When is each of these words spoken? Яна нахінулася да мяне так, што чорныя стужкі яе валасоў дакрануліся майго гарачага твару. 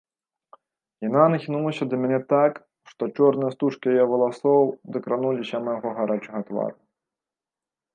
Яна 1.07 1.25
нахінулася 1.33 1.83
да 1.91 1.95
мяне 2.05 2.19
так, 2.33 2.53
што 2.93 3.11
чорныя 3.17 3.53
стужкі 3.59 3.95
яе 3.95 4.05
валасоў 4.15 4.61
дакрануліся 4.97 5.57
майго 5.69 5.89
гарачага 6.03 6.39
твару. 6.51 6.77